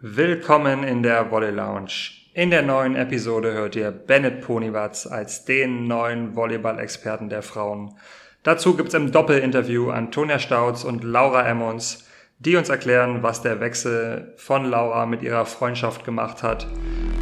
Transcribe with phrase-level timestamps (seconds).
[0.00, 2.12] Willkommen in der Volley Lounge.
[2.32, 7.96] In der neuen Episode hört ihr Bennett Ponywatz als den neuen Volleyball-Experten der Frauen.
[8.44, 12.06] Dazu gibt's im Doppelinterview Antonia Stauz und Laura Emmons,
[12.38, 16.68] die uns erklären, was der Wechsel von Laura mit ihrer Freundschaft gemacht hat.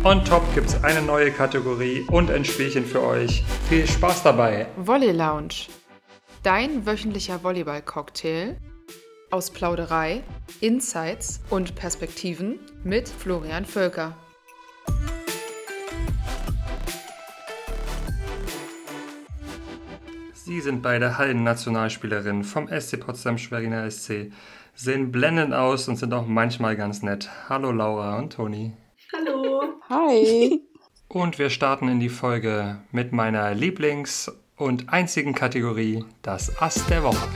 [0.05, 3.43] On top gibt's eine neue Kategorie und ein Spielchen für euch.
[3.71, 4.67] Viel Spaß dabei!
[4.77, 5.69] Volley Lounge.
[6.43, 8.59] Dein wöchentlicher Volleyball-Cocktail
[9.31, 10.23] aus Plauderei,
[10.61, 14.17] Insights und Perspektiven mit Florian Völker.
[20.34, 24.31] Sie sind beide Hallen-Nationalspielerinnen vom SC Potsdam Schweriner SC,
[24.75, 27.29] sehen blendend aus und sind auch manchmal ganz nett.
[27.48, 28.73] Hallo Laura und Toni.
[29.12, 29.62] Hallo.
[29.89, 30.62] Hi.
[31.09, 37.05] Und wir starten in die Folge mit meiner Lieblings- und einzigen Kategorie, das Ass der
[37.05, 37.29] Woche.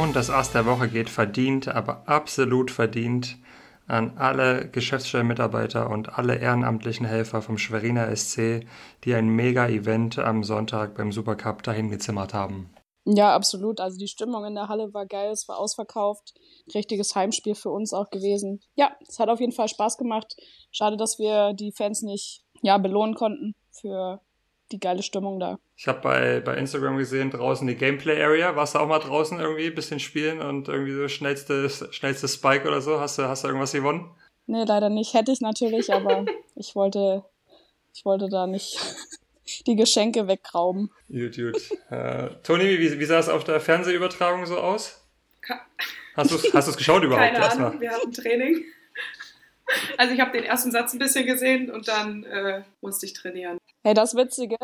[0.00, 3.36] Und das Ass der Woche geht verdient, aber absolut verdient
[3.86, 8.64] an alle Geschäftsstellenmitarbeiter und alle ehrenamtlichen Helfer vom Schweriner SC,
[9.04, 12.70] die ein Mega-Event am Sonntag beim Supercup dahin gezimmert haben.
[13.04, 13.78] Ja, absolut.
[13.78, 16.32] Also die Stimmung in der Halle war geil, es war ausverkauft.
[16.74, 18.60] Richtiges Heimspiel für uns auch gewesen.
[18.76, 20.34] Ja, es hat auf jeden Fall Spaß gemacht.
[20.70, 24.22] Schade, dass wir die Fans nicht ja, belohnen konnten für
[24.72, 25.58] die geile Stimmung da.
[25.76, 28.54] Ich habe bei, bei Instagram gesehen, draußen die Gameplay Area.
[28.56, 32.66] Warst du auch mal draußen irgendwie ein bisschen spielen und irgendwie so schnellste, schnellste Spike
[32.66, 33.00] oder so?
[33.00, 34.10] Hast du, hast du irgendwas gewonnen?
[34.46, 35.14] Nee, leider nicht.
[35.14, 36.24] Hätte ich natürlich, aber
[36.56, 37.24] ich wollte,
[37.94, 38.78] ich wollte da nicht
[39.66, 40.90] die Geschenke wegrauben.
[41.08, 41.70] Gut, gut.
[41.90, 45.00] Äh, Toni, wie, wie sah es auf der Fernsehübertragung so aus?
[46.16, 47.32] Hast du es hast geschaut überhaupt?
[47.32, 48.64] Keine Ahnung, wir hatten Training.
[49.96, 53.58] Also ich habe den ersten Satz ein bisschen gesehen und dann äh, musste ich trainieren.
[53.82, 54.56] Hey, das Witzige,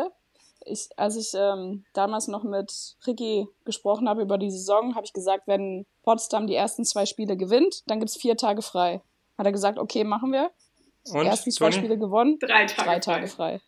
[0.65, 5.13] ich, als ich ähm, damals noch mit Ricky gesprochen habe über die Saison, habe ich
[5.13, 9.01] gesagt, wenn Potsdam die ersten zwei Spiele gewinnt, dann gibt's vier Tage frei.
[9.39, 10.51] Hat er gesagt, okay, machen wir.
[11.05, 11.71] Und, die ersten zwei?
[11.71, 13.59] Spiele gewonnen, drei Tage, drei Tage frei.
[13.59, 13.61] frei.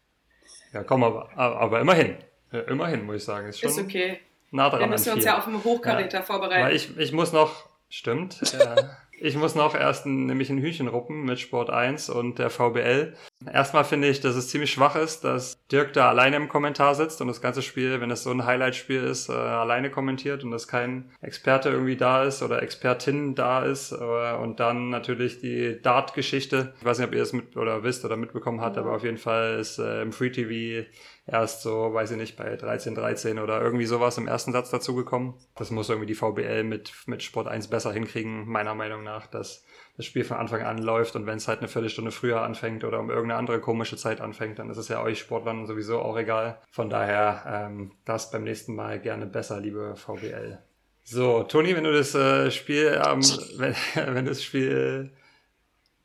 [0.73, 2.17] Ja, komm, aber, aber immerhin.
[2.53, 3.49] Ja, immerhin, muss ich sagen.
[3.49, 4.21] Ist, schon ist okay.
[4.51, 6.65] Nah dran wir müssen uns ja auf einen Hochkaräter ja, vorbereiten.
[6.65, 8.83] Weil ich, ich muss noch, stimmt, äh,
[9.21, 13.15] ich muss noch erst ein, nämlich ein Hühnchen ruppen mit Sport 1 und der VBL.
[13.53, 17.21] Erstmal finde ich, dass es ziemlich schwach ist, dass Dirk da alleine im Kommentar sitzt
[17.21, 20.69] und das ganze Spiel, wenn es so ein Highlight-Spiel ist, äh, alleine kommentiert und dass
[20.69, 23.93] kein Experte irgendwie da ist oder Expertin da ist.
[23.93, 26.75] Äh, und dann natürlich die Dart-Geschichte.
[26.79, 29.19] Ich weiß nicht, ob ihr es mit oder wisst oder mitbekommen habt, aber auf jeden
[29.19, 30.87] Fall ist äh, im Free TV
[31.29, 35.35] erst so, weiß ich nicht, bei 13, 13 oder irgendwie sowas im ersten Satz dazugekommen.
[35.57, 39.65] Das muss irgendwie die VBL mit, mit Sport 1 besser hinkriegen, meiner Meinung nach, dass
[39.97, 43.01] das Spiel von Anfang an läuft und wenn es halt eine Viertelstunde früher anfängt oder
[43.01, 46.61] um irgendeine andere komische Zeit anfängt, dann ist es ja euch Sportlern sowieso auch egal.
[46.71, 50.59] Von daher ähm, das beim nächsten Mal gerne besser, liebe VBL.
[51.03, 53.21] So, Toni, wenn du das äh, Spiel, ähm,
[53.57, 55.11] wenn, wenn du das Spiel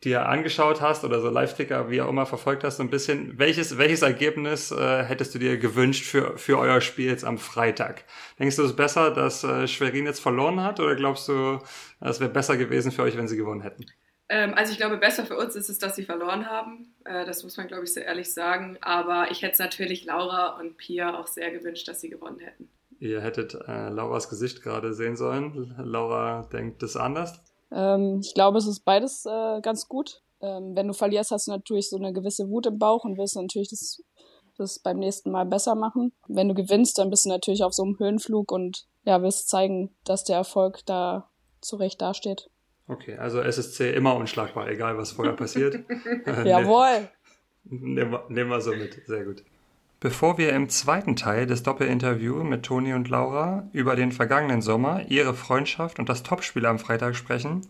[0.03, 3.77] dir angeschaut hast oder so Live-Ticker, wie auch immer, verfolgt hast, so ein bisschen, welches,
[3.77, 8.03] welches Ergebnis äh, hättest du dir gewünscht für, für euer Spiel jetzt am Freitag?
[8.39, 11.59] Denkst du, es ist besser, dass äh, Schwerin jetzt verloren hat oder glaubst du,
[12.01, 13.85] es wäre besser gewesen für euch, wenn sie gewonnen hätten?
[14.29, 16.93] Ähm, also ich glaube, besser für uns ist es, dass sie verloren haben.
[17.05, 18.77] Äh, das muss man, glaube ich, sehr ehrlich sagen.
[18.81, 22.69] Aber ich hätte es natürlich Laura und Pia auch sehr gewünscht, dass sie gewonnen hätten.
[22.99, 25.75] Ihr hättet äh, Lauras Gesicht gerade sehen sollen.
[25.77, 27.43] Laura denkt es anders.
[27.73, 30.21] Ähm, ich glaube, es ist beides äh, ganz gut.
[30.41, 33.35] Ähm, wenn du verlierst, hast du natürlich so eine gewisse Wut im Bauch und willst
[33.35, 34.03] natürlich das,
[34.57, 36.13] das beim nächsten Mal besser machen.
[36.27, 39.95] Wenn du gewinnst, dann bist du natürlich auf so einem Höhenflug und ja, willst zeigen,
[40.03, 41.29] dass der Erfolg da
[41.61, 42.49] zurecht dasteht.
[42.87, 45.75] Okay, also SSC immer unschlagbar, egal was vorher passiert.
[46.45, 47.09] Jawohl.
[47.63, 49.43] Nehmen nehm wir so mit, sehr gut.
[50.03, 55.03] Bevor wir im zweiten Teil des Doppelinterviews mit Toni und Laura über den vergangenen Sommer,
[55.07, 57.61] ihre Freundschaft und das Topspiel am Freitag sprechen,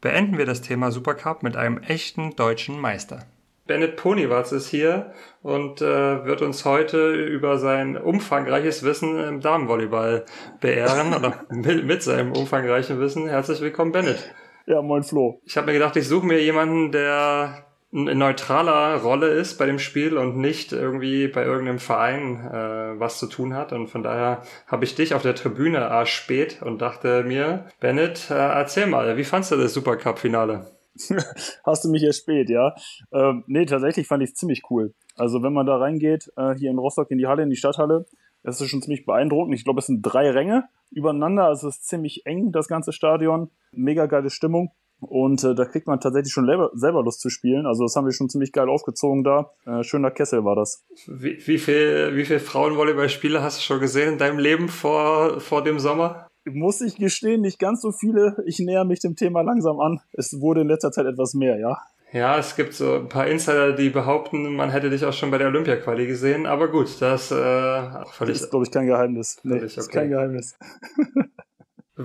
[0.00, 3.26] beenden wir das Thema Supercup mit einem echten deutschen Meister.
[3.66, 10.24] Bennett Ponywatz ist hier und äh, wird uns heute über sein umfangreiches Wissen im Damenvolleyball
[10.62, 13.28] beehren oder mit, mit seinem umfangreichen Wissen.
[13.28, 14.32] Herzlich willkommen, Bennett.
[14.64, 15.42] Ja, moin Flo.
[15.44, 19.78] Ich habe mir gedacht, ich suche mir jemanden, der in neutraler Rolle ist bei dem
[19.78, 23.72] Spiel und nicht irgendwie bei irgendeinem Verein äh, was zu tun hat.
[23.72, 28.30] Und von daher habe ich dich auf der Tribüne äh, spät und dachte mir, Bennett,
[28.30, 30.70] äh, erzähl mal, wie fandst du das Supercup-Finale?
[31.64, 32.74] Hast du mich erst ja?
[33.12, 34.94] Ähm, nee, tatsächlich fand ich es ziemlich cool.
[35.16, 38.06] Also wenn man da reingeht, äh, hier in Rostock in die Halle, in die Stadthalle,
[38.42, 39.54] das ist schon ziemlich beeindruckend.
[39.54, 43.50] Ich glaube, es sind drei Ränge übereinander, also es ist ziemlich eng, das ganze Stadion.
[43.72, 44.72] Mega geile Stimmung.
[45.02, 47.66] Und äh, da kriegt man tatsächlich schon selber, selber Lust zu spielen.
[47.66, 49.50] Also das haben wir schon ziemlich geil aufgezogen da.
[49.66, 50.84] Äh, schöner Kessel war das.
[51.06, 55.62] Wie, wie viel, wie viel Frauenvolleyballspiele hast du schon gesehen in deinem Leben vor, vor
[55.62, 56.28] dem Sommer?
[56.44, 58.36] muss ich gestehen, nicht ganz so viele.
[58.46, 60.00] Ich näher mich dem Thema langsam an.
[60.12, 61.78] Es wurde in letzter Zeit etwas mehr, ja.
[62.12, 65.38] Ja, es gibt so ein paar Insider, die behaupten, man hätte dich auch schon bei
[65.38, 66.44] der Olympia-Quali gesehen.
[66.44, 68.34] Aber gut, das äh, völlig.
[68.34, 69.40] Das ist, glaube ich, kein Geheimnis.
[69.44, 69.64] Nee, okay.
[69.64, 70.58] ist kein Geheimnis.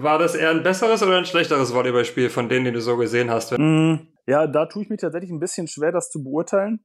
[0.02, 3.30] War das eher ein besseres oder ein schlechteres Volleyballspiel von denen, die du so gesehen
[3.30, 3.58] hast?
[3.58, 3.96] Mm,
[4.26, 6.80] ja, da tue ich mich tatsächlich ein bisschen schwer, das zu beurteilen.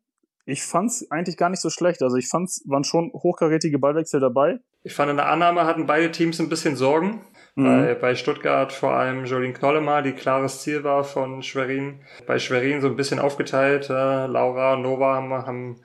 [0.45, 2.03] Ich fand's eigentlich gar nicht so schlecht.
[2.03, 4.59] Also ich fand's, waren schon hochkarätige Ballwechsel dabei.
[4.83, 7.23] Ich fand in der Annahme hatten beide Teams ein bisschen Sorgen.
[7.55, 7.65] Mhm.
[7.65, 12.01] Bei, bei Stuttgart vor allem Jolien Knollema, die klares Ziel war von Schwerin.
[12.27, 13.91] Bei Schwerin so ein bisschen aufgeteilt.
[13.91, 15.81] Äh, Laura, Nova haben, haben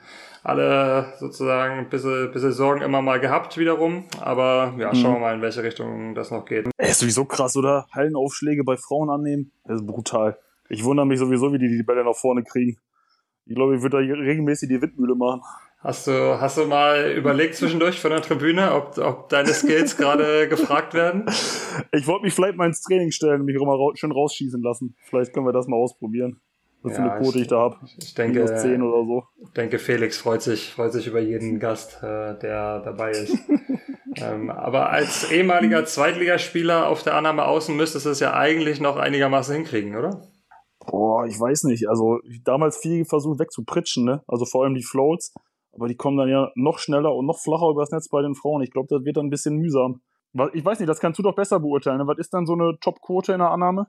[0.48, 4.06] alle sozusagen ein bisschen, bisschen Sorgen immer mal gehabt wiederum.
[4.22, 5.22] Aber ja, schauen wir mhm.
[5.22, 6.68] mal, in welche Richtung das noch geht.
[6.78, 7.86] Ey, ist sowieso krass, oder?
[7.92, 9.52] Hallenaufschläge bei Frauen annehmen.
[9.66, 10.40] Das ist brutal.
[10.70, 12.78] Ich wundere mich sowieso, wie die die Bälle nach vorne kriegen.
[13.46, 15.42] Ich glaube, ich würde da regelmäßig die Windmühle machen.
[15.80, 20.48] Hast du, hast du mal überlegt zwischendurch von der Tribüne, ob, ob deine Skills gerade
[20.50, 21.26] gefragt werden?
[21.92, 24.62] Ich wollte mich vielleicht mal ins Training stellen und mich auch mal ra schön rausschießen
[24.62, 24.96] lassen.
[25.04, 26.40] Vielleicht können wir das mal ausprobieren.
[26.88, 27.78] Was ja, für eine Quote ich, ich da habe.
[27.98, 29.24] Ich denke, Minus 10 oder so.
[29.44, 33.38] Ich denke, Felix freut sich, freut sich über jeden Gast, äh, der dabei ist.
[34.16, 38.98] ähm, aber als ehemaliger Zweitligaspieler auf der Annahme außen müsstest du es ja eigentlich noch
[38.98, 40.22] einigermaßen hinkriegen, oder?
[40.86, 41.90] Boah, ich weiß nicht.
[41.90, 44.24] Also damals viel versucht wegzupritschen, ne?
[44.28, 45.34] Also vor allem die Floats.
[45.74, 48.64] Aber die kommen dann ja noch schneller und noch flacher übers Netz bei den Frauen.
[48.64, 50.02] Ich glaube, das wird dann ein bisschen mühsam.
[50.54, 52.00] Ich weiß nicht, das kannst du doch besser beurteilen.
[52.00, 52.08] Ne?
[52.08, 53.88] Was ist dann so eine Top-Quote in der Annahme?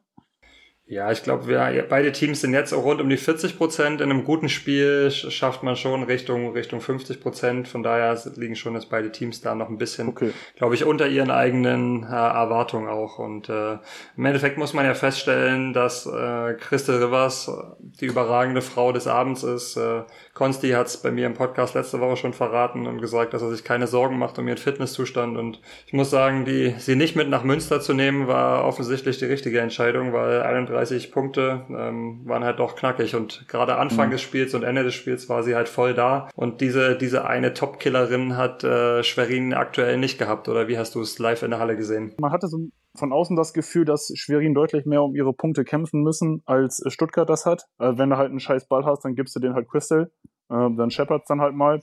[0.91, 4.01] Ja, ich glaube, wir beide Teams sind jetzt auch rund um die 40 Prozent.
[4.01, 7.69] In einem guten Spiel schafft man schon Richtung Richtung 50 Prozent.
[7.69, 10.33] Von daher liegen schon jetzt beide Teams da noch ein bisschen, okay.
[10.57, 13.19] glaube ich, unter ihren eigenen äh, Erwartungen auch.
[13.19, 13.77] Und äh,
[14.17, 19.43] im Endeffekt muss man ja feststellen, dass äh, Christel Rivers die überragende Frau des Abends
[19.43, 19.77] ist.
[19.77, 20.05] Äh,
[20.39, 23.51] Konsti hat es bei mir im Podcast letzte Woche schon verraten und gesagt, dass er
[23.51, 25.37] sich keine Sorgen macht um ihren Fitnesszustand.
[25.37, 29.27] Und ich muss sagen, die sie nicht mit nach Münster zu nehmen, war offensichtlich die
[29.27, 34.13] richtige Entscheidung, weil 31 30 Punkte ähm, waren halt doch knackig und gerade Anfang mhm.
[34.13, 37.55] des Spiels und Ende des Spiels war sie halt voll da und diese diese eine
[37.55, 41.61] Top-Killerin hat äh, Schwerin aktuell nicht gehabt oder wie hast du es live in der
[41.61, 42.15] Halle gesehen?
[42.21, 42.59] Man hatte so
[42.99, 47.29] von außen das Gefühl, dass Schwerin deutlich mehr um ihre Punkte kämpfen müssen, als Stuttgart
[47.29, 47.65] das hat.
[47.79, 50.11] Äh, wenn du halt einen scheiß Ball hast, dann gibst du den halt Crystal,
[50.51, 51.81] äh, dann scheppert's dann halt mal.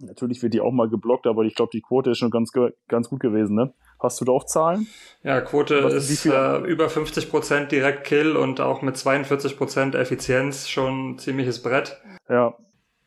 [0.00, 2.52] Natürlich wird die auch mal geblockt, aber ich glaube, die Quote ist schon ganz,
[2.86, 3.74] ganz gut gewesen, ne?
[4.00, 4.86] Hast du da auch Zahlen?
[5.24, 9.96] Ja, Quote Was, ist äh, über 50 Prozent direkt Kill und auch mit 42 Prozent
[9.96, 12.00] Effizienz schon ein ziemliches Brett.
[12.28, 12.54] Ja.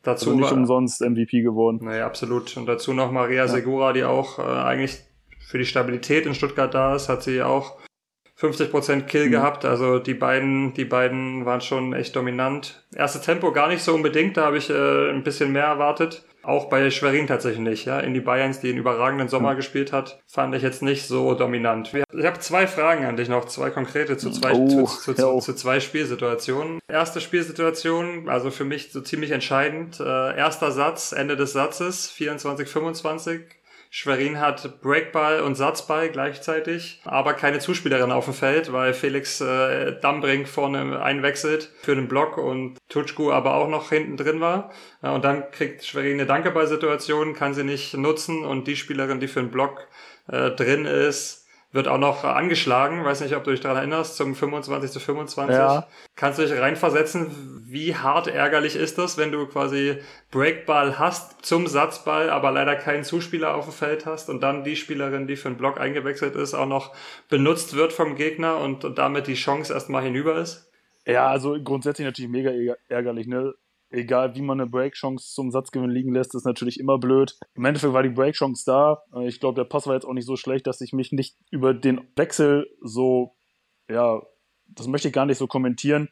[0.02, 1.78] Dazu also nicht umsonst MVP geworden.
[1.82, 2.56] Nee, absolut.
[2.56, 3.48] Und dazu noch Maria ja.
[3.48, 5.00] Segura, die auch äh, eigentlich
[5.52, 7.76] für die Stabilität in Stuttgart da ist, hat sie auch
[8.40, 9.32] 50% Kill mhm.
[9.32, 9.66] gehabt.
[9.66, 12.86] Also die beiden, die beiden waren schon echt dominant.
[12.96, 16.24] Erste Tempo gar nicht so unbedingt, da habe ich äh, ein bisschen mehr erwartet.
[16.42, 18.00] Auch bei Schwerin tatsächlich nicht, ja.
[18.00, 19.56] In die Bayerns, die einen überragenden Sommer mhm.
[19.56, 21.92] gespielt hat, fand ich jetzt nicht so dominant.
[21.92, 25.38] Ich habe zwei Fragen an dich noch, zwei konkrete zu zwei, oh, zu, zu, zu,
[25.38, 26.78] zu, zwei Spielsituationen.
[26.88, 30.00] Erste Spielsituation, also für mich so ziemlich entscheidend.
[30.00, 30.04] Äh,
[30.36, 33.61] erster Satz, Ende des Satzes, 24, 25
[33.94, 40.00] Schwerin hat Breakball und Satzball gleichzeitig, aber keine Zuspielerin auf dem Feld, weil Felix äh,
[40.00, 44.72] Dambrink vorne einwechselt für den Block und Tutschku aber auch noch hinten drin war.
[45.02, 49.28] Ja, und dann kriegt Schwerin eine Dankeball-Situation, kann sie nicht nutzen und die Spielerin, die
[49.28, 49.86] für den Block
[50.26, 51.41] äh, drin ist,
[51.72, 53.04] wird auch noch angeschlagen.
[53.04, 55.56] Weiß nicht, ob du dich daran erinnerst, zum 25 zu 25.
[55.56, 55.88] Ja.
[56.14, 59.98] Kannst du dich reinversetzen, wie hart ärgerlich ist das, wenn du quasi
[60.30, 64.76] Breakball hast zum Satzball, aber leider keinen Zuspieler auf dem Feld hast und dann die
[64.76, 66.94] Spielerin, die für einen Block eingewechselt ist, auch noch
[67.28, 70.70] benutzt wird vom Gegner und, und damit die Chance erstmal hinüber ist?
[71.06, 73.54] Ja, also grundsätzlich natürlich mega ärgerlich, ne?
[73.92, 77.38] Egal wie man eine Break-Chance zum Satzgewinn liegen lässt, ist natürlich immer blöd.
[77.54, 79.02] Im Endeffekt war die Break-Chance da.
[79.14, 81.36] Äh, ich glaube, der Pass war jetzt auch nicht so schlecht, dass ich mich nicht
[81.50, 83.36] über den Wechsel so,
[83.88, 84.22] ja,
[84.66, 86.08] das möchte ich gar nicht so kommentieren.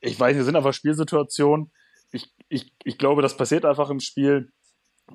[0.00, 1.70] Ich weiß, wir sind einfach Spielsituationen.
[2.10, 4.52] Ich, ich, ich glaube, das passiert einfach im Spiel.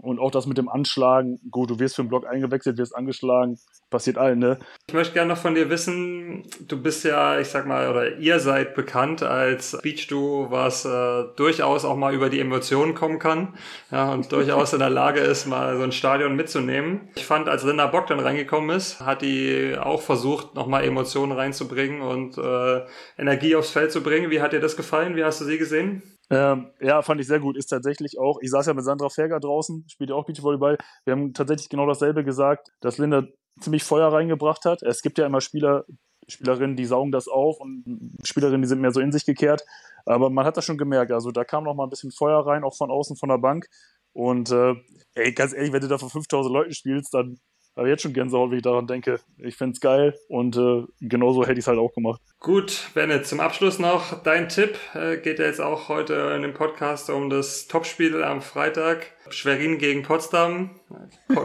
[0.01, 3.57] Und auch das mit dem Anschlagen, gut, du wirst für den Block eingewechselt, wirst angeschlagen,
[3.89, 4.59] passiert allen, ne?
[4.87, 8.39] Ich möchte gerne noch von dir wissen, du bist ja, ich sag mal, oder ihr
[8.39, 13.53] seid bekannt als Beach-Duo, was äh, durchaus auch mal über die Emotionen kommen kann
[13.91, 17.09] ja, und durchaus in der Lage ist, mal so ein Stadion mitzunehmen.
[17.15, 22.01] Ich fand, als Linda Bock dann reingekommen ist, hat die auch versucht, nochmal Emotionen reinzubringen
[22.01, 22.81] und äh,
[23.17, 24.31] Energie aufs Feld zu bringen.
[24.31, 25.15] Wie hat dir das gefallen?
[25.15, 26.01] Wie hast du sie gesehen?
[26.29, 27.57] Ähm, ja, fand ich sehr gut.
[27.57, 30.77] Ist tatsächlich auch, ich saß ja mit Sandra Ferger draußen, spielt ja auch Beachvolleyball.
[31.05, 33.23] Wir haben tatsächlich genau dasselbe gesagt, dass Linda
[33.59, 34.81] ziemlich Feuer reingebracht hat.
[34.83, 35.85] Es gibt ja immer Spieler,
[36.27, 39.63] Spielerinnen, die saugen das auf und Spielerinnen, die sind mehr so in sich gekehrt.
[40.05, 41.11] Aber man hat das schon gemerkt.
[41.11, 43.67] Also da kam noch mal ein bisschen Feuer rein, auch von außen von der Bank.
[44.13, 44.75] Und äh,
[45.15, 47.39] ey, ganz ehrlich, wenn du da vor 5000 Leuten spielst, dann
[47.75, 49.19] Aber jetzt schon Gänsehaut, wie ich daran denke.
[49.37, 52.21] Ich find's geil und äh, genauso hätte ich es halt auch gemacht.
[52.39, 54.77] Gut, Bennett, zum Abschluss noch dein Tipp.
[54.93, 59.07] Äh, geht ja jetzt auch heute in dem Podcast um das Topspiel am Freitag.
[59.29, 60.71] Schwerin gegen Potsdam.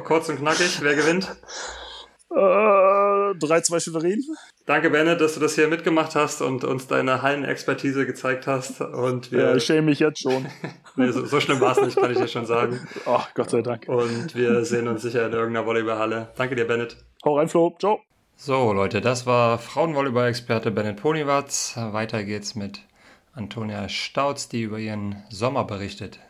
[0.05, 1.35] Kurz und knackig, wer gewinnt?
[2.31, 2.37] Äh,
[3.31, 4.25] 3-2 Schwerin.
[4.67, 8.81] Danke, Bennett, dass du das hier mitgemacht hast und uns deine Hallenexpertise gezeigt hast.
[8.81, 10.47] Und wir, Ja, ich schäme mich jetzt schon.
[10.97, 12.87] nee, so, so schlimm war es nicht, kann ich dir schon sagen.
[13.07, 13.89] Ach, Gott sei Dank.
[13.89, 16.29] Und wir sehen uns sicher in irgendeiner Volleyballhalle.
[16.37, 16.97] Danke dir, Bennett.
[17.25, 17.77] Hau rein, Flo.
[17.79, 18.01] Ciao.
[18.37, 21.75] So, Leute, das war Frauenvolleyball-Experte Bennett Ponywatz.
[21.77, 22.81] Weiter geht's mit
[23.33, 26.21] Antonia Stauz, die über ihren Sommer berichtet.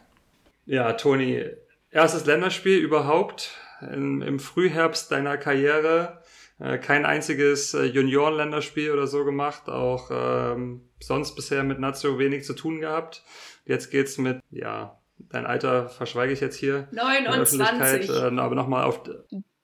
[0.64, 1.44] Ja, Toni,
[1.90, 3.50] erstes Länderspiel überhaupt
[3.80, 6.22] im, im Frühherbst deiner Karriere.
[6.60, 12.44] Äh, kein einziges äh, Junioren-Länderspiel oder so gemacht, auch ähm, sonst bisher mit Nazio wenig
[12.44, 13.22] zu tun gehabt.
[13.64, 16.88] Jetzt geht's mit, ja, dein Alter verschweige ich jetzt hier.
[17.18, 17.60] in der 29.
[17.60, 19.02] Öffentlichkeit, äh, aber nochmal auf,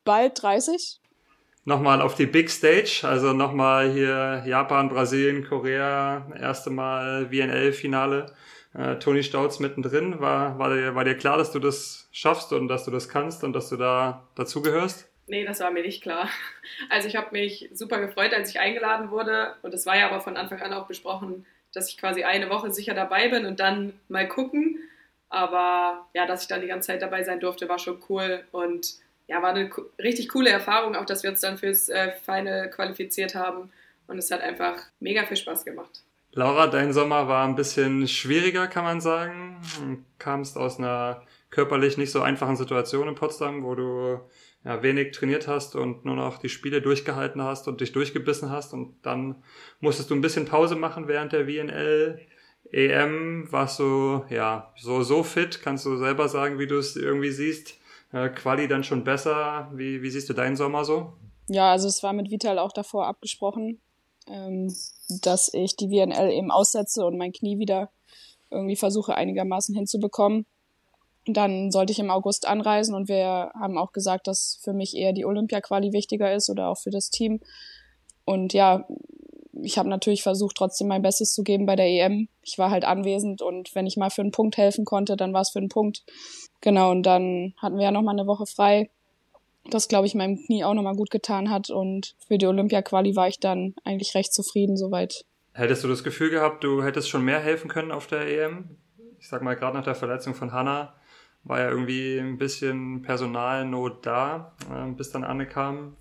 [0.04, 1.00] Bald 30.
[1.64, 8.32] nochmal auf die Big Stage, also nochmal hier Japan, Brasilien, Korea, erste Mal WNL-Finale.
[8.72, 10.20] Äh, Toni Stauz mittendrin.
[10.20, 13.44] War, war, dir, war dir klar, dass du das schaffst und dass du das kannst
[13.44, 15.08] und dass du da dazugehörst?
[15.26, 16.28] Nee, das war mir nicht klar.
[16.88, 19.54] Also ich habe mich super gefreut, als ich eingeladen wurde.
[19.62, 22.73] Und es war ja aber von Anfang an auch besprochen, dass ich quasi eine Woche
[22.73, 24.78] sicher dabei bin und dann mal gucken.
[25.28, 28.45] Aber ja, dass ich dann die ganze Zeit dabei sein durfte, war schon cool.
[28.50, 28.95] Und
[29.26, 33.35] ja, war eine richtig coole Erfahrung, auch dass wir uns dann fürs äh, Final qualifiziert
[33.35, 33.71] haben.
[34.07, 36.02] Und es hat einfach mega viel Spaß gemacht.
[36.33, 39.61] Laura, dein Sommer war ein bisschen schwieriger, kann man sagen.
[39.78, 44.21] Du kamst aus einer körperlich nicht so einfachen Situation in Potsdam, wo du
[44.64, 48.73] ja, wenig trainiert hast und nur noch die Spiele durchgehalten hast und dich durchgebissen hast.
[48.73, 49.42] Und dann
[49.80, 52.18] musstest du ein bisschen Pause machen während der WNL.
[52.73, 57.30] EM warst du ja so, so fit, kannst du selber sagen, wie du es irgendwie
[57.30, 57.78] siehst.
[58.12, 59.71] Äh, Quali dann schon besser.
[59.75, 61.12] Wie, wie siehst du deinen Sommer so?
[61.49, 63.83] Ja, also es war mit Vital auch davor abgesprochen,
[64.28, 64.75] ähm,
[65.23, 67.90] dass ich die VNL eben aussetze und mein Knie wieder
[68.50, 70.47] irgendwie versuche einigermaßen hinzubekommen.
[71.26, 75.12] Dann sollte ich im August anreisen und wir haben auch gesagt, dass für mich eher
[75.12, 77.40] die Olympia-Quali wichtiger ist oder auch für das Team.
[78.25, 78.87] Und ja,
[79.52, 82.28] ich habe natürlich versucht, trotzdem mein Bestes zu geben bei der EM.
[82.43, 85.43] Ich war halt anwesend und wenn ich mal für einen Punkt helfen konnte, dann war
[85.43, 86.04] es für einen Punkt.
[86.61, 88.90] Genau, und dann hatten wir ja noch mal eine Woche frei
[89.71, 91.71] das, glaube ich, meinem Knie auch nochmal gut getan hat.
[91.71, 95.25] Und für die Olympia-Quali war ich dann eigentlich recht zufrieden soweit.
[95.52, 98.76] Hättest du das Gefühl gehabt, du hättest schon mehr helfen können auf der EM?
[99.19, 100.95] Ich sag mal, gerade nach der Verletzung von Hanna
[101.44, 105.96] war ja irgendwie ein bisschen Personalnot da, äh, bis dann Anne kam.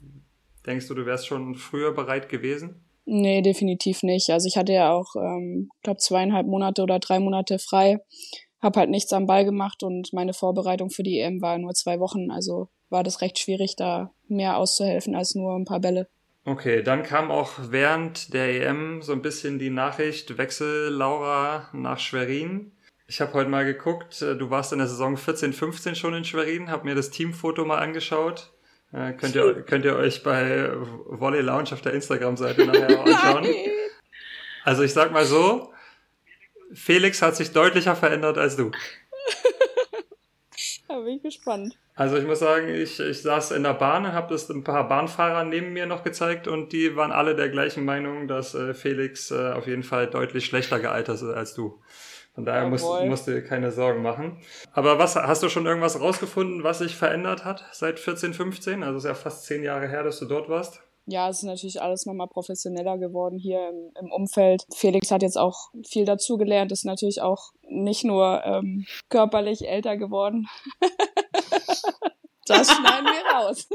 [0.66, 2.84] Denkst du, du wärst schon früher bereit gewesen?
[3.06, 4.30] Nee, definitiv nicht.
[4.30, 8.00] Also ich hatte ja auch, ähm, glaube zweieinhalb Monate oder drei Monate frei,
[8.62, 12.00] habe halt nichts am Ball gemacht und meine Vorbereitung für die EM war nur zwei
[12.00, 12.32] Wochen.
[12.32, 16.08] Also war das recht schwierig, da mehr auszuhelfen als nur ein paar Bälle.
[16.46, 22.00] Okay, dann kam auch während der EM so ein bisschen die Nachricht, Wechsel Laura nach
[22.00, 22.72] Schwerin.
[23.14, 26.26] Ich habe heute mal geguckt, äh, du warst in der Saison 14, 15 schon in
[26.26, 28.52] Schwerin, habe mir das Teamfoto mal angeschaut.
[28.92, 30.72] Äh, könnt, ihr, könnt ihr euch bei
[31.06, 33.46] Volley Lounge auf der Instagram-Seite nachher anschauen.
[34.64, 35.72] Also ich sag mal so,
[36.74, 38.72] Felix hat sich deutlicher verändert als du.
[40.88, 41.78] Da bin ich gespannt.
[41.96, 45.44] Also ich muss sagen, ich, ich saß in der Bahn, habe das ein paar Bahnfahrer
[45.44, 49.52] neben mir noch gezeigt und die waren alle der gleichen Meinung, dass äh, Felix äh,
[49.52, 51.80] auf jeden Fall deutlich schlechter gealtert ist als du.
[52.34, 54.38] Von daher musst, musst du dir keine Sorgen machen.
[54.72, 58.82] Aber was hast du schon irgendwas rausgefunden, was sich verändert hat seit 14, 15?
[58.82, 60.82] Also es ist ja fast zehn Jahre her, dass du dort warst.
[61.06, 64.66] Ja, es ist natürlich alles nochmal professioneller geworden hier im, im Umfeld.
[64.74, 70.48] Felix hat jetzt auch viel dazugelernt, ist natürlich auch nicht nur ähm, körperlich älter geworden.
[72.48, 73.68] das schneiden wir raus.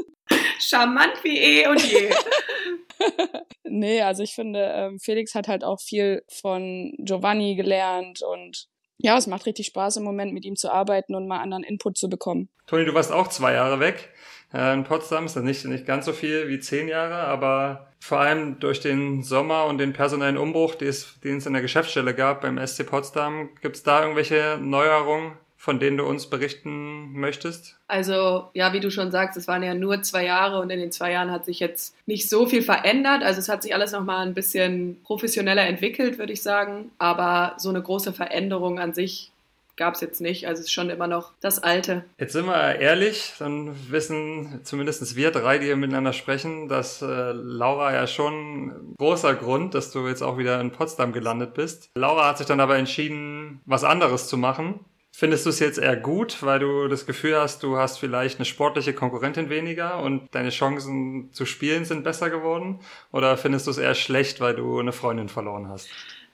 [0.59, 2.09] Charmant wie eh und je.
[3.63, 9.17] Nee, also ich finde, ähm, Felix hat halt auch viel von Giovanni gelernt und ja,
[9.17, 12.09] es macht richtig Spaß im Moment mit ihm zu arbeiten und mal anderen Input zu
[12.09, 12.49] bekommen.
[12.67, 14.09] Toni, du warst auch zwei Jahre weg.
[14.53, 18.19] Äh, In Potsdam ist das nicht, nicht ganz so viel wie zehn Jahre, aber vor
[18.19, 22.13] allem durch den Sommer und den personellen Umbruch, den es, den es in der Geschäftsstelle
[22.13, 27.75] gab beim SC Potsdam, gibt es da irgendwelche Neuerungen, von denen du uns berichten möchtest?
[27.89, 30.93] Also, ja, wie du schon sagst, es waren ja nur zwei Jahre und in den
[30.93, 33.23] zwei Jahren hat sich jetzt nicht so viel verändert.
[33.23, 36.91] Also, es hat sich alles nochmal ein bisschen professioneller entwickelt, würde ich sagen.
[36.97, 39.31] Aber so eine große Veränderung an sich
[39.75, 40.47] gab es jetzt nicht.
[40.47, 42.05] Also, es ist schon immer noch das Alte.
[42.17, 47.33] Jetzt sind wir ehrlich, dann wissen zumindest wir drei, die hier miteinander sprechen, dass äh,
[47.33, 51.89] Laura ja schon großer Grund, dass du jetzt auch wieder in Potsdam gelandet bist.
[51.95, 54.85] Laura hat sich dann aber entschieden, was anderes zu machen.
[55.19, 58.45] Findest du es jetzt eher gut, weil du das Gefühl hast, du hast vielleicht eine
[58.45, 62.79] sportliche Konkurrentin weniger und deine Chancen zu spielen sind besser geworden?
[63.11, 65.89] Oder findest du es eher schlecht, weil du eine Freundin verloren hast?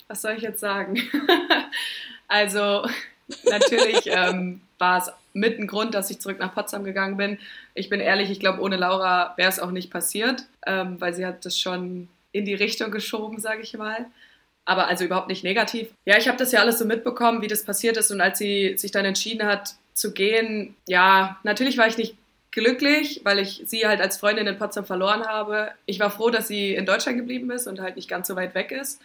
[0.07, 1.01] Was soll ich jetzt sagen?
[2.27, 2.87] also
[3.49, 7.39] natürlich ähm, war es mit ein Grund, dass ich zurück nach Potsdam gegangen bin.
[7.73, 11.25] Ich bin ehrlich, ich glaube, ohne Laura wäre es auch nicht passiert, ähm, weil sie
[11.25, 14.05] hat das schon in die Richtung geschoben, sage ich mal
[14.65, 15.89] aber also überhaupt nicht negativ.
[16.05, 18.77] Ja, ich habe das ja alles so mitbekommen, wie das passiert ist und als sie
[18.77, 22.15] sich dann entschieden hat zu gehen, ja, natürlich war ich nicht
[22.51, 25.71] glücklich, weil ich sie halt als Freundin in Potsdam verloren habe.
[25.85, 28.55] Ich war froh, dass sie in Deutschland geblieben ist und halt nicht ganz so weit
[28.55, 29.01] weg ist.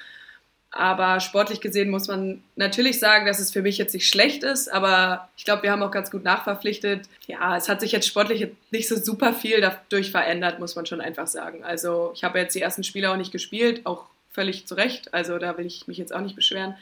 [0.72, 4.72] Aber sportlich gesehen muss man natürlich sagen, dass es für mich jetzt nicht schlecht ist,
[4.72, 7.08] aber ich glaube, wir haben auch ganz gut nachverpflichtet.
[7.26, 11.00] Ja, es hat sich jetzt sportlich nicht so super viel dadurch verändert, muss man schon
[11.00, 11.64] einfach sagen.
[11.64, 15.12] Also ich habe jetzt die ersten Spiele auch nicht gespielt, auch völlig zu Recht.
[15.14, 16.74] Also da will ich mich jetzt auch nicht beschweren.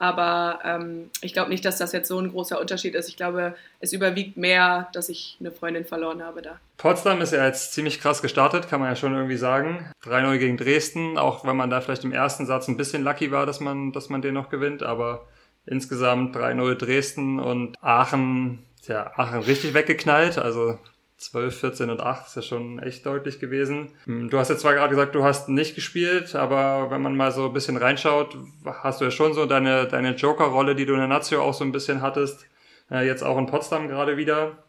[0.00, 3.08] Aber ähm, ich glaube nicht, dass das jetzt so ein großer Unterschied ist.
[3.08, 6.60] Ich glaube, es überwiegt mehr, dass ich eine Freundin verloren habe da.
[6.76, 9.90] Potsdam ist ja jetzt ziemlich krass gestartet, kann man ja schon irgendwie sagen.
[10.04, 13.44] 3-0 gegen Dresden, auch wenn man da vielleicht im ersten Satz ein bisschen lucky war,
[13.44, 14.84] dass man, dass man den noch gewinnt.
[14.84, 15.26] Aber
[15.66, 20.38] insgesamt 3-0 Dresden und Aachen, ja, Aachen richtig weggeknallt.
[20.38, 20.78] Also
[21.18, 23.90] 12, 14 und 8 ist ja schon echt deutlich gewesen.
[24.04, 27.32] Hm, du hast jetzt zwar gerade gesagt, du hast nicht gespielt, aber wenn man mal
[27.32, 31.00] so ein bisschen reinschaut, hast du ja schon so deine, deine Joker-Rolle, die du in
[31.00, 32.46] der Nazio auch so ein bisschen hattest,
[32.90, 34.62] äh, jetzt auch in Potsdam gerade wieder.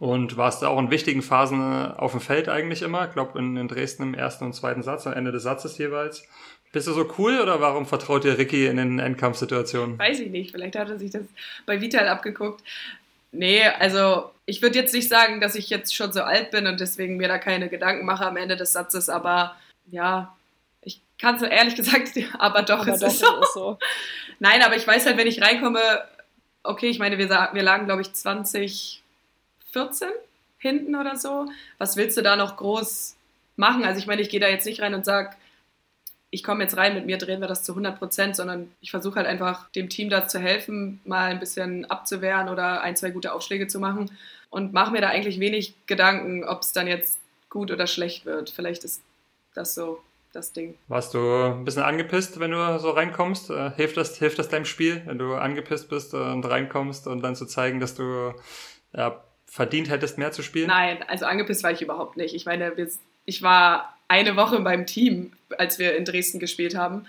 [0.00, 3.06] Und warst da auch in wichtigen Phasen äh, auf dem Feld eigentlich immer.
[3.06, 6.24] Ich glaube, in, in Dresden im ersten und zweiten Satz, am Ende des Satzes jeweils.
[6.72, 9.98] Bist du so cool oder warum vertraut dir Ricky in den Endkampfsituationen?
[9.98, 10.52] Weiß ich nicht.
[10.52, 11.22] Vielleicht hat er sich das
[11.66, 12.62] bei Vital abgeguckt.
[13.32, 16.80] Nee, also ich würde jetzt nicht sagen, dass ich jetzt schon so alt bin und
[16.80, 19.56] deswegen mir da keine Gedanken mache am Ende des Satzes, aber
[19.90, 20.34] ja,
[20.82, 23.40] ich kann so ehrlich gesagt, aber doch, aber es, doch ist, so.
[23.40, 23.78] ist so.
[24.38, 25.80] Nein, aber ich weiß halt, wenn ich reinkomme,
[26.62, 30.08] okay, ich meine, wir, wir lagen, glaube ich, 2014
[30.58, 31.46] hinten oder so.
[31.78, 33.16] Was willst du da noch groß
[33.56, 33.84] machen?
[33.84, 35.36] Also ich meine, ich gehe da jetzt nicht rein und sage,
[36.30, 39.16] ich komme jetzt rein, mit mir drehen wir das zu 100 Prozent, sondern ich versuche
[39.16, 43.32] halt einfach dem Team da zu helfen, mal ein bisschen abzuwehren oder ein, zwei gute
[43.32, 44.10] Aufschläge zu machen
[44.50, 48.50] und mache mir da eigentlich wenig Gedanken, ob es dann jetzt gut oder schlecht wird.
[48.50, 49.02] Vielleicht ist
[49.54, 50.00] das so
[50.32, 50.74] das Ding.
[50.88, 53.48] Warst du ein bisschen angepisst, wenn du so reinkommst?
[53.50, 57.36] Äh, hilft, das, hilft das deinem Spiel, wenn du angepisst bist und reinkommst und dann
[57.36, 58.34] zu zeigen, dass du
[58.92, 60.68] ja, verdient hättest, mehr zu spielen?
[60.68, 62.34] Nein, also angepisst war ich überhaupt nicht.
[62.34, 62.74] Ich meine,
[63.24, 67.06] ich war eine Woche beim Team, als wir in Dresden gespielt haben.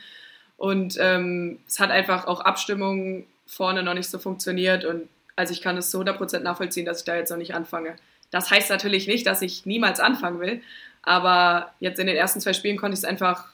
[0.57, 4.83] Und ähm, es hat einfach auch Abstimmungen vorne noch nicht so funktioniert.
[4.83, 5.07] Und
[5.38, 7.95] also ich kann es zu 100% nachvollziehen, dass ich da jetzt noch nicht anfange.
[8.29, 10.62] Das heißt natürlich nicht, dass ich niemals anfangen will.
[11.01, 13.45] Aber jetzt in den ersten zwei Spielen konnte ich es einfach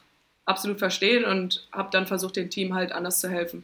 [0.45, 3.63] absolut verstehen und habe dann versucht, dem Team halt anders zu helfen.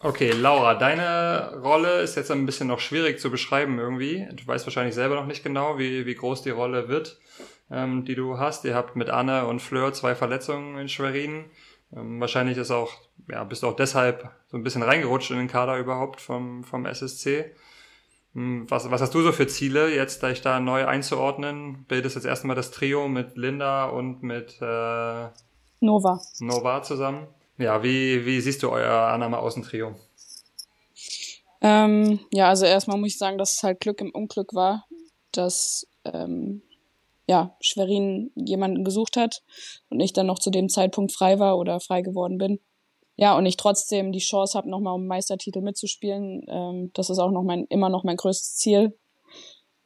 [0.00, 4.26] Okay, Laura, deine Rolle ist jetzt ein bisschen noch schwierig zu beschreiben irgendwie.
[4.32, 7.18] Du weißt wahrscheinlich selber noch nicht genau, wie, wie groß die Rolle wird
[7.72, 8.64] ähm, die du hast.
[8.64, 11.46] Ihr habt mit Anne und Fleur zwei Verletzungen in Schwerin.
[11.94, 12.92] Ähm, wahrscheinlich ist auch,
[13.28, 16.86] ja, bist du auch deshalb so ein bisschen reingerutscht in den Kader überhaupt vom, vom
[16.86, 17.54] SSC.
[18.34, 21.84] Hm, was, was hast du so für Ziele, jetzt dich da neu einzuordnen?
[21.88, 25.28] Bildest jetzt erstmal das Trio mit Linda und mit äh,
[25.80, 26.20] Nova.
[26.40, 27.26] Nova zusammen.
[27.58, 29.94] Ja, wie, wie siehst du euer Annahme Außentrio?
[31.60, 34.86] Ähm, ja, also erstmal muss ich sagen, dass es halt Glück im Unglück war,
[35.30, 36.62] dass ähm,
[37.26, 39.42] ja, Schwerin jemanden gesucht hat
[39.88, 42.58] und ich dann noch zu dem Zeitpunkt frei war oder frei geworden bin.
[43.16, 46.44] Ja, und ich trotzdem die Chance habe, nochmal um Meistertitel mitzuspielen.
[46.48, 48.98] Ähm, das ist auch noch mein, immer noch mein größtes Ziel.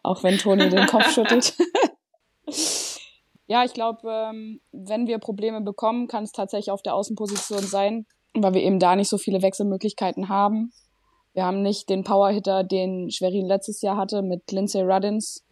[0.02, 1.56] Auch wenn Toni den Kopf schüttelt.
[3.46, 8.06] ja, ich glaube, ähm, wenn wir Probleme bekommen, kann es tatsächlich auf der Außenposition sein,
[8.34, 10.72] weil wir eben da nicht so viele Wechselmöglichkeiten haben.
[11.34, 15.44] Wir haben nicht den Powerhitter, den Schwerin letztes Jahr hatte mit Lindsay Ruddins,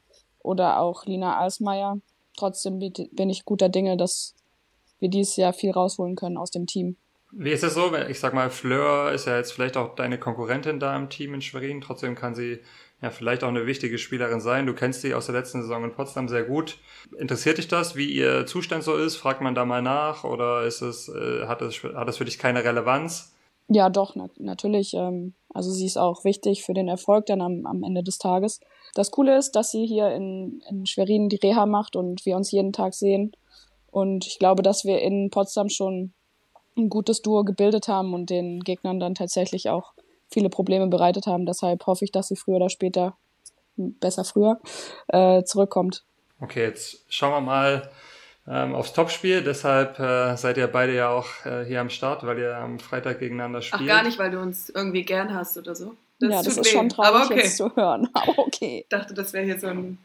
[0.45, 1.99] oder auch Lina Alsmeier.
[2.37, 4.35] Trotzdem bin ich guter Dinge, dass
[5.01, 6.97] wir dieses Jahr viel rausholen können aus dem Team.
[7.33, 7.93] Wie ist es so?
[8.09, 11.43] Ich sag mal, Fleur ist ja jetzt vielleicht auch deine Konkurrentin da im Team in
[11.43, 11.81] Schwerin.
[11.81, 12.61] Trotzdem kann sie
[13.03, 14.67] ja vielleicht auch eine wichtige Spielerin sein.
[14.67, 16.79] Du kennst sie aus der letzten Saison in Potsdam sehr gut.
[17.19, 19.17] Interessiert dich das, wie ihr Zustand so ist?
[19.17, 22.39] Fragt man da mal nach oder ist es, äh, hat es, hat es für dich
[22.39, 23.34] keine Relevanz?
[23.69, 24.95] Ja, doch, na natürlich.
[24.95, 28.61] Ähm, also sie ist auch wichtig für den Erfolg dann am, am Ende des Tages.
[28.95, 32.51] Das Coole ist, dass sie hier in, in Schwerin die Reha macht und wir uns
[32.51, 33.33] jeden Tag sehen.
[33.91, 36.13] Und ich glaube, dass wir in Potsdam schon
[36.77, 39.93] ein gutes Duo gebildet haben und den Gegnern dann tatsächlich auch
[40.31, 41.47] viele Probleme bereitet haben.
[41.47, 43.17] Deshalb hoffe ich, dass sie früher oder später,
[43.77, 44.61] besser früher,
[45.09, 46.05] äh, zurückkommt.
[46.41, 47.91] Okay, jetzt schauen wir mal
[48.49, 49.43] ähm, aufs Topspiel.
[49.43, 53.19] Deshalb äh, seid ihr beide ja auch äh, hier am Start, weil ihr am Freitag
[53.21, 53.83] gegeneinander spielt.
[53.83, 55.95] Ach, gar nicht, weil du uns irgendwie gern hast oder so?
[56.21, 56.77] Das ja, das ist weh.
[56.77, 57.41] schon traurig Aber okay.
[57.41, 58.09] jetzt zu hören.
[58.15, 58.81] Aber okay.
[58.83, 59.99] Ich dachte, das wäre hier so ein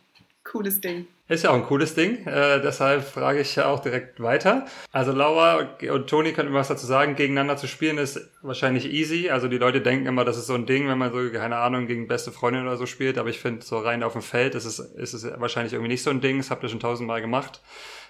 [0.44, 1.08] cooles Ding.
[1.28, 4.66] Ist ja auch ein cooles Ding, äh, deshalb frage ich ja auch direkt weiter.
[4.92, 5.60] Also Laura
[5.92, 9.30] und Toni können was dazu sagen, gegeneinander zu spielen ist wahrscheinlich easy.
[9.30, 11.86] Also die Leute denken immer, das ist so ein Ding, wenn man so, keine Ahnung,
[11.86, 14.66] gegen beste Freundin oder so spielt, aber ich finde, so rein auf dem Feld ist
[14.66, 17.62] es, ist es wahrscheinlich irgendwie nicht so ein Ding, das habt ihr schon tausendmal gemacht.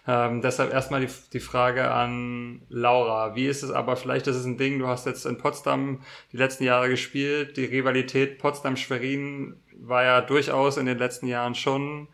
[0.08, 3.36] Ähm, deshalb erstmal die, die Frage an Laura.
[3.36, 6.38] Wie ist es aber, vielleicht ist es ein Ding, du hast jetzt in Potsdam die
[6.38, 12.08] letzten Jahre gespielt, die Rivalität Potsdam-Schwerin war ja durchaus in den letzten Jahren schon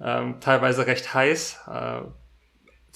[0.00, 1.60] ähm, teilweise recht heiß.
[1.68, 2.00] Äh,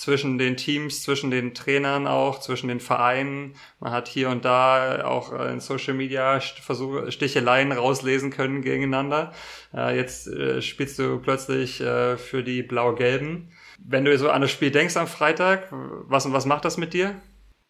[0.02, 3.54] zwischen den Teams, zwischen den Trainern auch, zwischen den Vereinen.
[3.78, 9.32] Man hat hier und da auch in Social Media Sticheleien rauslesen können gegeneinander.
[9.72, 13.52] Äh, jetzt äh, spielst du plötzlich äh, für die Blau-Gelben.
[13.84, 16.94] Wenn du so an das Spiel denkst am Freitag, was und was macht das mit
[16.94, 17.20] dir?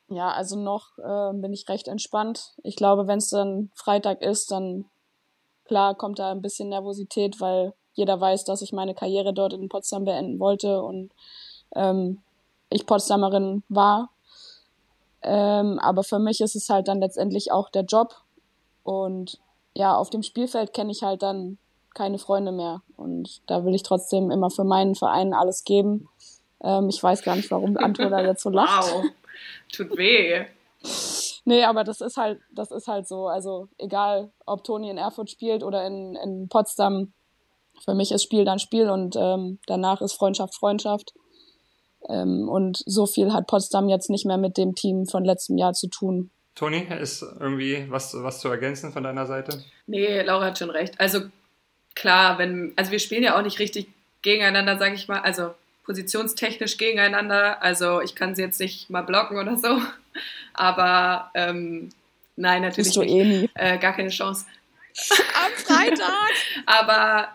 [0.08, 2.52] Ja, also noch äh, bin ich recht entspannt.
[2.62, 4.84] Ich glaube, wenn es dann Freitag ist, dann
[5.64, 9.68] klar kommt da ein bisschen Nervosität, weil jeder weiß, dass ich meine Karriere dort in
[9.68, 11.12] Potsdam beenden wollte und
[11.74, 12.20] ähm,
[12.68, 14.10] ich Potsdamerin war.
[15.22, 18.16] Ähm, aber für mich ist es halt dann letztendlich auch der Job.
[18.82, 19.38] Und
[19.74, 21.58] ja, auf dem Spielfeld kenne ich halt dann
[21.94, 22.82] keine Freunde mehr.
[22.96, 26.08] Und da will ich trotzdem immer für meinen Verein alles geben.
[26.62, 28.92] Ähm, ich weiß gar nicht, warum Antwo da jetzt so lacht.
[28.92, 29.04] Wow,
[29.72, 30.46] tut weh.
[31.44, 33.26] Nee, aber das ist halt, das ist halt so.
[33.26, 37.12] Also egal, ob Toni in Erfurt spielt oder in, in Potsdam,
[37.84, 41.14] für mich ist Spiel dann Spiel und ähm, danach ist Freundschaft Freundschaft.
[42.08, 45.72] Ähm, und so viel hat Potsdam jetzt nicht mehr mit dem Team von letztem Jahr
[45.72, 46.30] zu tun.
[46.54, 49.64] Toni, ist irgendwie was, was zu ergänzen von deiner Seite?
[49.86, 51.00] Nee, Laura hat schon recht.
[51.00, 51.20] Also
[51.94, 53.88] klar, wenn, also wir spielen ja auch nicht richtig
[54.22, 57.62] gegeneinander, sage ich mal, also positionstechnisch gegeneinander.
[57.62, 59.80] Also ich kann sie jetzt nicht mal blocken oder so.
[60.54, 61.90] Aber ähm,
[62.36, 63.10] nein, natürlich nicht.
[63.10, 63.48] eh.
[63.54, 64.46] Äh, gar keine Chance.
[65.44, 66.30] Am Freitag!
[66.66, 67.28] Aber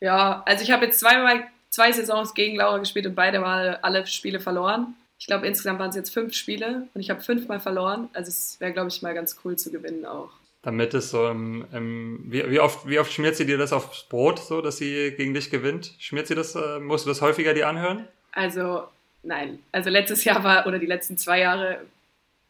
[0.00, 4.06] ja, also ich habe jetzt zweimal zwei Saisons gegen Laura gespielt und beide Mal alle
[4.06, 4.94] Spiele verloren.
[5.18, 8.10] Ich glaube, insgesamt waren es jetzt fünf Spiele und ich habe fünfmal verloren.
[8.12, 10.30] Also es wäre, glaube ich, mal ganz cool zu gewinnen auch.
[10.66, 14.02] Damit es so im, im wie, wie, oft, wie oft schmiert sie dir das aufs
[14.02, 15.94] Brot, so dass sie gegen dich gewinnt?
[16.00, 18.08] Schmiert sie das, äh, musst du das häufiger dir anhören?
[18.32, 18.82] Also,
[19.22, 19.60] nein.
[19.70, 21.82] Also letztes Jahr war, oder die letzten zwei Jahre,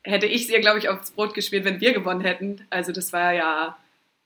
[0.02, 2.66] hätte ich sie, glaube ich, aufs Brot gespielt, wenn wir gewonnen hätten.
[2.70, 3.76] Also das war ja,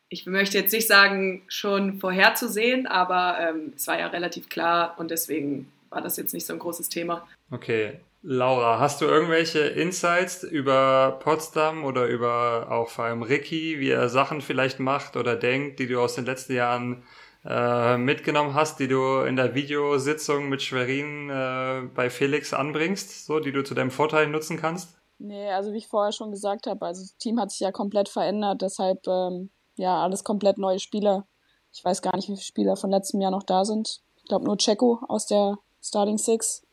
[0.08, 5.10] ich möchte jetzt nicht sagen, schon vorherzusehen, aber ähm, es war ja relativ klar und
[5.10, 7.26] deswegen war das jetzt nicht so ein großes Thema.
[7.50, 7.98] Okay.
[8.22, 14.10] Laura, hast du irgendwelche Insights über Potsdam oder über auch vor allem Ricky, wie er
[14.10, 17.02] Sachen vielleicht macht oder denkt, die du aus den letzten Jahren
[17.46, 23.40] äh, mitgenommen hast, die du in der Videositzung mit Schwerin äh, bei Felix anbringst, so,
[23.40, 24.98] die du zu deinem Vorteil nutzen kannst?
[25.18, 28.10] Nee, also wie ich vorher schon gesagt habe, also das Team hat sich ja komplett
[28.10, 31.26] verändert, deshalb ähm, ja alles komplett neue Spieler.
[31.72, 34.02] Ich weiß gar nicht, wie viele Spieler von letztem Jahr noch da sind.
[34.16, 36.66] Ich glaube nur Checo aus der Starting Six.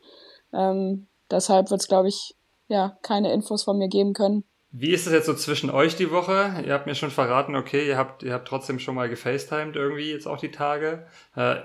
[0.52, 2.34] Ähm, deshalb wird es, glaube ich,
[2.68, 4.44] ja, keine Infos von mir geben können.
[4.70, 6.62] Wie ist es jetzt so zwischen euch die Woche?
[6.66, 10.10] Ihr habt mir schon verraten, okay, ihr habt, ihr habt trotzdem schon mal gefacetimed irgendwie
[10.10, 11.06] jetzt auch die Tage.
[11.34, 11.56] Äh,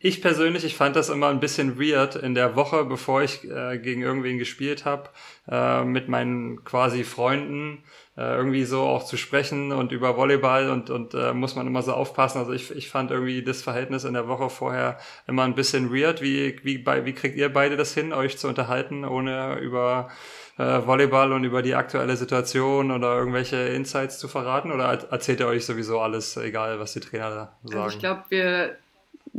[0.00, 3.78] ich persönlich, ich fand das immer ein bisschen weird in der Woche, bevor ich äh,
[3.78, 5.10] gegen irgendwen gespielt habe,
[5.50, 7.82] äh, mit meinen quasi Freunden
[8.16, 11.82] äh, irgendwie so auch zu sprechen und über Volleyball und, und äh, muss man immer
[11.82, 12.38] so aufpassen.
[12.38, 16.22] Also ich, ich fand irgendwie das Verhältnis in der Woche vorher immer ein bisschen weird.
[16.22, 20.10] Wie, wie, bei, wie kriegt ihr beide das hin, euch zu unterhalten, ohne über
[20.58, 24.70] äh, Volleyball und über die aktuelle Situation oder irgendwelche Insights zu verraten?
[24.70, 27.82] Oder erzählt ihr euch sowieso alles, egal was die Trainer da sagen?
[27.82, 28.76] Also ich glaube, wir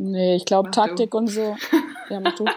[0.01, 0.81] Nee, ich glaube Mach du.
[0.81, 1.55] Taktik und so.
[2.09, 2.45] Ja, mach du.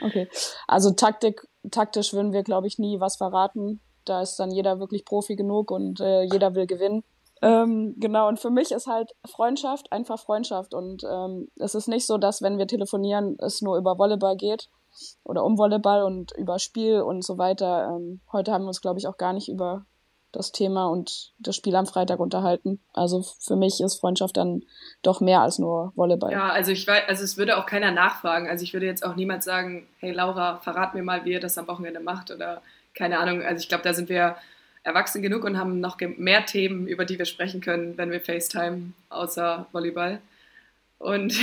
[0.00, 0.28] Okay.
[0.66, 3.80] Also Taktik, taktisch würden wir, glaube ich, nie was verraten.
[4.04, 7.04] Da ist dann jeder wirklich Profi genug und äh, jeder will gewinnen.
[7.42, 10.74] Ähm, genau, und für mich ist halt Freundschaft einfach Freundschaft.
[10.74, 14.68] Und ähm, es ist nicht so, dass wenn wir telefonieren, es nur über Volleyball geht
[15.22, 17.94] oder um Volleyball und über Spiel und so weiter.
[17.94, 19.86] Ähm, heute haben wir uns, glaube ich, auch gar nicht über
[20.34, 22.80] das Thema und das Spiel am Freitag unterhalten.
[22.92, 24.62] Also für mich ist Freundschaft dann
[25.02, 26.32] doch mehr als nur Volleyball.
[26.32, 28.48] Ja, also ich weiß, also es würde auch keiner nachfragen.
[28.48, 31.58] Also ich würde jetzt auch niemand sagen, hey Laura, verrat mir mal, wie ihr das
[31.58, 32.62] am Wochenende macht oder
[32.94, 33.42] keine Ahnung.
[33.42, 34.36] Also ich glaube, da sind wir
[34.82, 38.92] erwachsen genug und haben noch mehr Themen, über die wir sprechen können, wenn wir FaceTime,
[39.08, 40.20] außer Volleyball.
[40.98, 41.34] Und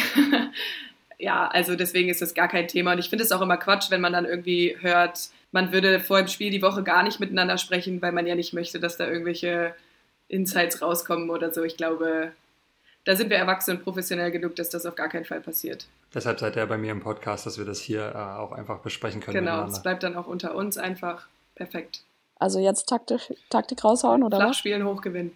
[1.17, 2.93] ja, also deswegen ist das gar kein Thema.
[2.93, 6.19] Und ich finde es auch immer Quatsch, wenn man dann irgendwie hört, man würde vor
[6.19, 9.07] dem Spiel die Woche gar nicht miteinander sprechen, weil man ja nicht möchte, dass da
[9.07, 9.75] irgendwelche
[10.27, 11.63] Insights rauskommen oder so.
[11.63, 12.31] Ich glaube,
[13.03, 15.87] da sind wir erwachsen und professionell genug, dass das auf gar keinen Fall passiert.
[16.13, 19.21] Deshalb seid ihr bei mir im Podcast, dass wir das hier äh, auch einfach besprechen
[19.21, 19.45] können.
[19.45, 22.03] Genau, es bleibt dann auch unter uns einfach perfekt.
[22.37, 25.35] Also jetzt taktisch, Taktik raushauen oder Flach spielen, hoch gewinnen.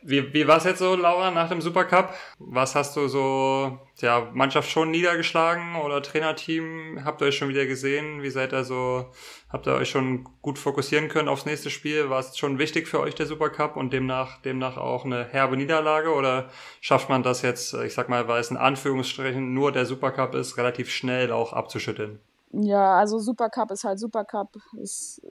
[0.00, 2.14] Wie, wie war es jetzt so, Laura, nach dem Supercup?
[2.38, 7.00] Was hast du so, ja, Mannschaft schon niedergeschlagen oder Trainerteam?
[7.04, 8.22] Habt ihr euch schon wieder gesehen?
[8.22, 9.06] Wie seid ihr so,
[9.48, 12.10] habt ihr euch schon gut fokussieren können aufs nächste Spiel?
[12.10, 16.14] War es schon wichtig für euch der Supercup und demnach, demnach auch eine herbe Niederlage?
[16.14, 16.48] Oder
[16.80, 20.58] schafft man das jetzt, ich sag mal, weil es in Anführungsstrichen nur der Supercup ist,
[20.58, 22.20] relativ schnell auch abzuschütteln?
[22.52, 24.54] Ja, also Supercup ist halt Supercup.
[24.80, 25.22] Ist,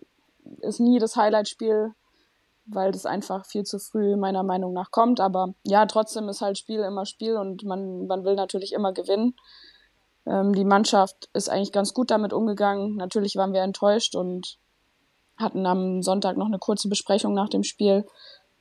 [0.59, 1.93] ist nie das Highlight-Spiel
[2.67, 5.19] weil das einfach viel zu früh meiner Meinung nach kommt.
[5.19, 9.35] Aber ja, trotzdem ist halt Spiel immer Spiel und man, man will natürlich immer gewinnen.
[10.25, 12.95] Ähm, die Mannschaft ist eigentlich ganz gut damit umgegangen.
[12.95, 14.57] Natürlich waren wir enttäuscht und
[15.37, 18.05] hatten am Sonntag noch eine kurze Besprechung nach dem Spiel.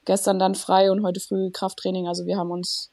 [0.04, 2.06] Gestern dann frei und heute früh Krafttraining.
[2.06, 2.92] Also wir haben uns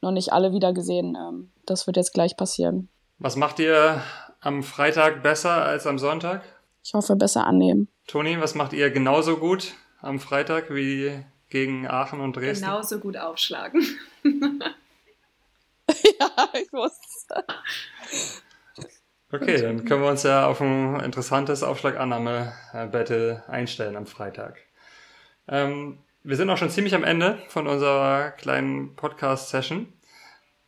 [0.00, 1.16] noch nicht alle wieder gesehen.
[1.16, 2.88] Ähm, das wird jetzt gleich passieren.
[3.18, 4.02] Was macht ihr
[4.40, 6.42] am Freitag besser als am Sonntag?
[6.82, 7.88] Ich hoffe, besser annehmen.
[8.06, 9.74] Toni, was macht ihr genauso gut
[10.04, 12.64] am Freitag wie gegen Aachen und Dresden?
[12.64, 13.82] Genauso gut aufschlagen.
[15.88, 17.44] ja, ich wusste.
[19.32, 24.58] Okay, dann können wir uns ja auf ein interessantes Aufschlagannahme-Battle einstellen am Freitag.
[25.48, 29.92] Ähm, wir sind auch schon ziemlich am Ende von unserer kleinen Podcast-Session.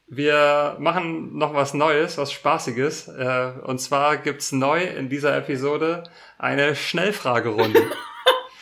[0.08, 3.08] Wir machen noch was Neues, was Spaßiges.
[3.08, 6.04] Äh, und zwar gibt's neu in dieser Episode
[6.38, 7.82] eine Schnellfragerunde.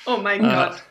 [0.07, 0.69] Oh mein ah.
[0.69, 0.83] Gott.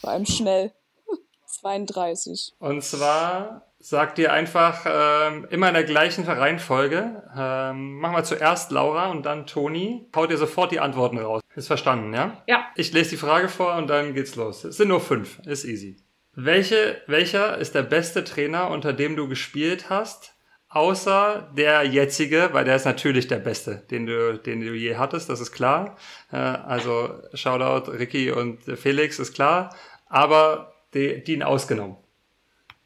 [0.00, 0.72] Vor allem schnell.
[1.46, 2.52] 32.
[2.58, 7.22] Und zwar sagt ihr einfach ähm, immer in der gleichen Reihenfolge.
[7.36, 10.08] Ähm, machen wir zuerst Laura und dann Toni.
[10.14, 11.42] Haut ihr sofort die Antworten raus.
[11.54, 12.42] Ist verstanden, ja?
[12.46, 12.66] Ja.
[12.74, 14.64] Ich lese die Frage vor und dann geht's los.
[14.64, 15.38] Es sind nur fünf.
[15.46, 15.96] Ist easy.
[16.34, 20.34] Welche, welcher ist der beste Trainer, unter dem du gespielt hast?
[20.70, 25.30] Außer der jetzige, weil der ist natürlich der beste, den du, den du je hattest,
[25.30, 25.96] das ist klar.
[26.30, 29.74] Äh, also Shoutout Ricky und Felix ist klar,
[30.06, 31.96] aber die, die ihn ausgenommen.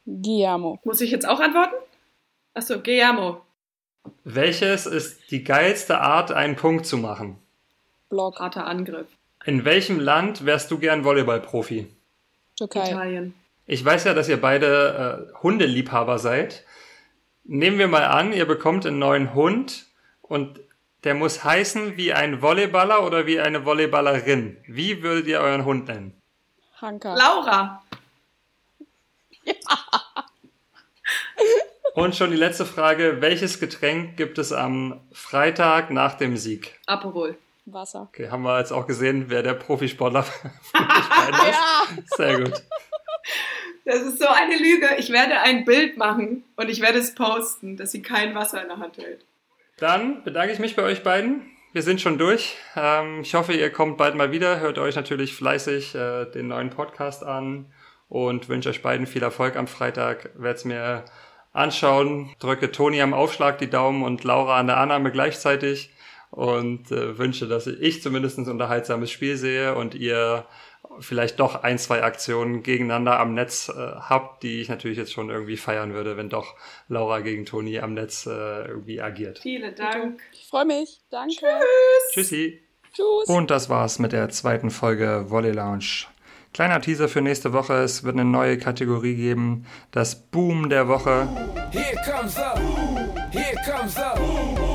[0.05, 0.79] Guillermo.
[0.83, 1.75] Muss ich jetzt auch antworten?
[2.53, 3.41] Achso, Guillermo.
[4.23, 7.37] Welches ist die geilste Art, einen Punkt zu machen?
[8.09, 8.39] Block.
[8.39, 9.07] Harter Angriff.
[9.45, 11.87] In welchem Land wärst du gern Volleyballprofi?
[12.55, 12.91] Türkei.
[12.91, 13.33] Italien.
[13.65, 16.63] Ich weiß ja, dass ihr beide äh, Hundeliebhaber seid.
[17.45, 19.85] Nehmen wir mal an, ihr bekommt einen neuen Hund
[20.21, 20.59] und
[21.03, 24.57] der muss heißen wie ein Volleyballer oder wie eine Volleyballerin.
[24.65, 26.19] Wie würdet ihr euren Hund nennen?
[26.81, 27.15] Hanka.
[27.15, 27.83] Laura.
[29.45, 29.53] Ja.
[31.95, 33.17] Und schon die letzte Frage.
[33.19, 36.79] Welches Getränk gibt es am Freitag nach dem Sieg?
[36.87, 37.37] Aperol.
[37.65, 38.07] Wasser.
[38.09, 40.51] Okay, haben wir jetzt auch gesehen, wer der Profisportler von
[40.81, 41.59] euch beiden ist.
[41.59, 41.83] Ja.
[42.17, 42.63] Sehr gut.
[43.85, 44.87] Das ist so eine Lüge.
[44.97, 48.69] Ich werde ein Bild machen und ich werde es posten, dass sie kein Wasser in
[48.69, 49.25] der Hand hält.
[49.77, 51.49] Dann bedanke ich mich bei euch beiden.
[51.73, 52.55] Wir sind schon durch.
[52.75, 54.59] Ähm, ich hoffe, ihr kommt bald mal wieder.
[54.59, 57.65] Hört euch natürlich fleißig äh, den neuen Podcast an
[58.07, 60.29] und wünsche euch beiden viel Erfolg am Freitag.
[60.35, 61.05] Werde es mir
[61.51, 62.33] anschauen.
[62.39, 65.91] Drücke Toni am Aufschlag die Daumen und Laura an der Annahme gleichzeitig
[66.29, 70.45] und äh, wünsche, dass ich zumindest ein unterhaltsames Spiel sehe und ihr
[70.99, 75.29] vielleicht doch ein, zwei Aktionen gegeneinander am Netz äh, habt, die ich natürlich jetzt schon
[75.29, 76.55] irgendwie feiern würde, wenn doch
[76.87, 79.39] Laura gegen Toni am Netz äh, irgendwie agiert.
[79.39, 80.21] Vielen Dank.
[80.33, 81.01] Ich freue mich.
[81.09, 81.35] Danke.
[81.35, 82.11] Tschüss.
[82.13, 82.61] Tschüssi.
[82.93, 83.27] Tschüss.
[83.27, 86.05] Und das war's mit der zweiten Folge Volley Lounge.
[86.53, 87.73] Kleiner Teaser für nächste Woche.
[87.73, 89.65] Es wird eine neue Kategorie geben.
[89.89, 91.27] Das Boom der Woche.
[91.71, 92.41] Here comes the,
[93.31, 94.72] here comes the.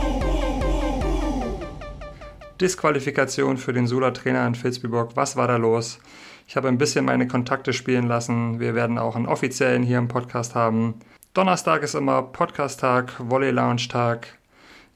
[2.61, 5.17] Disqualifikation für den Sula-Trainer in Vilsbiburg.
[5.17, 6.01] Was war da los?
[6.47, 8.59] Ich habe ein bisschen meine Kontakte spielen lassen.
[8.59, 10.95] Wir werden auch einen offiziellen hier im Podcast haben.
[11.35, 14.38] Donnerstag ist immer Podcast-Tag, Volley-Lounge-Tag.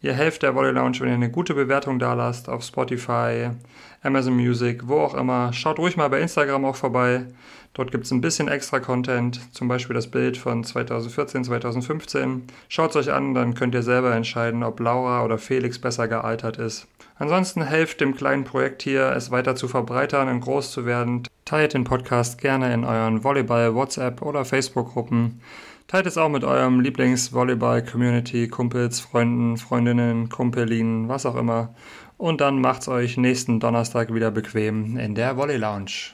[0.02, 3.50] Ihr helft der Volley Lounge, wenn ihr eine gute Bewertung da lasst auf Spotify,
[4.02, 5.52] Amazon Music, wo auch immer.
[5.52, 7.26] Schaut ruhig mal bei Instagram auch vorbei.
[7.72, 12.42] Dort gibt es ein bisschen extra Content, zum Beispiel das Bild von 2014, 2015.
[12.68, 16.58] Schaut es euch an, dann könnt ihr selber entscheiden, ob Laura oder Felix besser gealtert
[16.58, 16.88] ist.
[17.16, 21.22] Ansonsten helft dem kleinen Projekt hier, es weiter zu verbreitern und groß zu werden.
[21.44, 25.40] Teilt den Podcast gerne in euren Volleyball, WhatsApp oder Facebook-Gruppen.
[25.86, 31.74] Teilt es auch mit eurem Lieblings-Volleyball-Community, Kumpels, Freunden, Freundinnen, Kumpelinen, was auch immer.
[32.16, 36.12] Und dann macht's euch nächsten Donnerstag wieder bequem in der Volley Lounge.